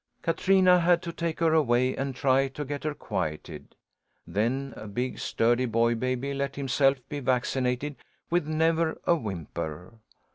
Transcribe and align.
Katrina 0.23 0.79
had 0.79 1.03
to 1.03 1.13
take 1.13 1.39
her 1.41 1.53
away 1.53 1.95
and 1.95 2.15
try 2.15 2.47
to 2.47 2.65
get 2.65 2.83
her 2.85 2.95
quieted. 2.95 3.75
Then 4.25 4.73
a 4.75 4.87
big, 4.87 5.19
sturdy 5.19 5.67
boy 5.67 5.93
baby 5.93 6.33
let 6.33 6.55
himself 6.55 6.97
be 7.07 7.19
vaccinated 7.19 7.97
with 8.31 8.47
never 8.47 8.99
a 9.05 9.15
whimper. 9.15 9.99